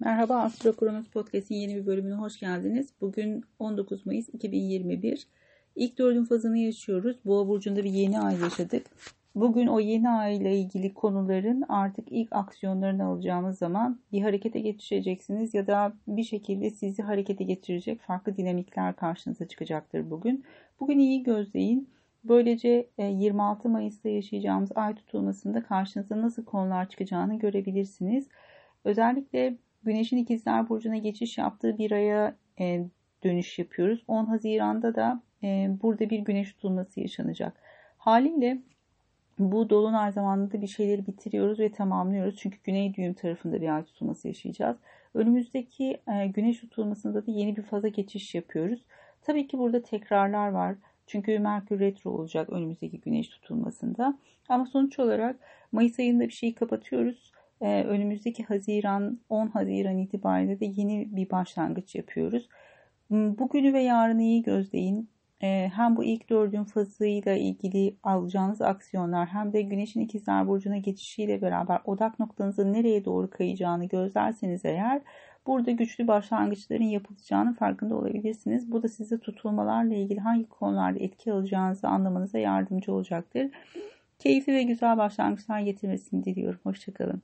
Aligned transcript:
Merhaba 0.00 0.36
Astro 0.42 0.72
Kronos 0.72 1.08
Podcast'in 1.08 1.54
yeni 1.54 1.76
bir 1.76 1.86
bölümüne 1.86 2.14
hoş 2.14 2.40
geldiniz. 2.40 2.88
Bugün 3.00 3.44
19 3.58 4.06
Mayıs 4.06 4.28
2021. 4.28 5.28
İlk 5.76 5.98
dördün 5.98 6.24
fazını 6.24 6.58
yaşıyoruz. 6.58 7.16
Boğa 7.24 7.48
burcunda 7.48 7.84
bir 7.84 7.90
yeni 7.90 8.20
ay 8.20 8.40
yaşadık. 8.40 8.86
Bugün 9.34 9.66
o 9.66 9.80
yeni 9.80 10.08
ay 10.08 10.36
ile 10.36 10.58
ilgili 10.58 10.94
konuların 10.94 11.64
artık 11.68 12.08
ilk 12.10 12.32
aksiyonlarını 12.32 13.04
alacağımız 13.04 13.58
zaman 13.58 14.00
bir 14.12 14.22
harekete 14.22 14.60
geçeceksiniz 14.60 15.54
ya 15.54 15.66
da 15.66 15.92
bir 16.08 16.24
şekilde 16.24 16.70
sizi 16.70 17.02
harekete 17.02 17.44
geçirecek 17.44 18.00
farklı 18.00 18.36
dinamikler 18.36 18.96
karşınıza 18.96 19.48
çıkacaktır 19.48 20.10
bugün. 20.10 20.44
Bugün 20.80 20.98
iyi 20.98 21.22
gözleyin. 21.22 21.90
Böylece 22.24 22.88
26 22.98 23.68
e, 23.68 23.70
Mayıs'ta 23.70 24.08
yaşayacağımız 24.08 24.70
ay 24.74 24.94
tutulmasında 24.94 25.62
karşınıza 25.62 26.22
nasıl 26.22 26.44
konular 26.44 26.88
çıkacağını 26.88 27.38
görebilirsiniz. 27.38 28.28
Özellikle 28.84 29.56
Güneşin 29.86 30.16
ikizler 30.16 30.68
burcuna 30.68 30.96
geçiş 30.96 31.38
yaptığı 31.38 31.78
bir 31.78 31.90
aya 31.90 32.36
e, 32.60 32.86
dönüş 33.24 33.58
yapıyoruz. 33.58 34.04
10 34.08 34.24
Haziran'da 34.26 34.94
da 34.94 35.22
e, 35.42 35.70
burada 35.82 36.10
bir 36.10 36.18
güneş 36.18 36.52
tutulması 36.52 37.00
yaşanacak. 37.00 37.60
Haliyle 37.98 38.58
bu 39.38 39.70
dolunay 39.70 40.12
zamanında 40.12 40.62
bir 40.62 40.66
şeyleri 40.66 41.06
bitiriyoruz 41.06 41.58
ve 41.58 41.72
tamamlıyoruz. 41.72 42.36
Çünkü 42.36 42.58
güney 42.64 42.94
düğüm 42.94 43.14
tarafında 43.14 43.60
bir 43.60 43.76
ay 43.76 43.84
tutulması 43.84 44.28
yaşayacağız. 44.28 44.76
Önümüzdeki 45.14 46.00
e, 46.08 46.26
güneş 46.26 46.60
tutulmasında 46.60 47.26
da 47.26 47.30
yeni 47.30 47.56
bir 47.56 47.62
faza 47.62 47.88
geçiş 47.88 48.34
yapıyoruz. 48.34 48.84
Tabii 49.22 49.46
ki 49.46 49.58
burada 49.58 49.82
tekrarlar 49.82 50.48
var. 50.48 50.74
Çünkü 51.06 51.38
Merkür 51.38 51.80
retro 51.80 52.10
olacak 52.10 52.50
önümüzdeki 52.50 53.00
güneş 53.00 53.28
tutulmasında. 53.28 54.18
Ama 54.48 54.66
sonuç 54.66 54.98
olarak 54.98 55.36
Mayıs 55.72 55.98
ayında 55.98 56.24
bir 56.24 56.32
şeyi 56.32 56.54
kapatıyoruz 56.54 57.32
e, 57.60 57.84
önümüzdeki 57.84 58.44
Haziran 58.44 59.20
10 59.28 59.46
Haziran 59.46 59.98
itibariyle 59.98 60.60
de 60.60 60.66
yeni 60.76 61.16
bir 61.16 61.30
başlangıç 61.30 61.94
yapıyoruz. 61.94 62.48
Hmm, 63.08 63.38
bugünü 63.38 63.72
ve 63.72 63.82
yarını 63.82 64.22
iyi 64.22 64.42
gözleyin. 64.42 65.08
E, 65.42 65.70
hem 65.74 65.96
bu 65.96 66.04
ilk 66.04 66.30
dördün 66.30 66.64
fazıyla 66.64 67.32
ilgili 67.34 67.96
alacağınız 68.02 68.62
aksiyonlar 68.62 69.26
hem 69.28 69.52
de 69.52 69.62
Güneş'in 69.62 70.00
ikizler 70.00 70.48
burcuna 70.48 70.76
geçişiyle 70.76 71.42
beraber 71.42 71.80
odak 71.84 72.18
noktanızın 72.18 72.72
nereye 72.72 73.04
doğru 73.04 73.30
kayacağını 73.30 73.84
gözlerseniz 73.84 74.64
eğer 74.64 75.02
burada 75.46 75.70
güçlü 75.70 76.08
başlangıçların 76.08 76.84
yapılacağını 76.84 77.54
farkında 77.54 77.96
olabilirsiniz. 77.96 78.72
Bu 78.72 78.82
da 78.82 78.88
size 78.88 79.18
tutulmalarla 79.18 79.94
ilgili 79.94 80.20
hangi 80.20 80.48
konularda 80.48 80.98
etki 80.98 81.32
alacağınızı 81.32 81.88
anlamanıza 81.88 82.38
yardımcı 82.38 82.92
olacaktır. 82.92 83.50
Keyifli 84.18 84.52
ve 84.52 84.62
güzel 84.62 84.96
başlangıçlar 84.96 85.60
getirmesini 85.60 86.24
diliyorum. 86.24 86.60
Hoşçakalın. 86.64 87.22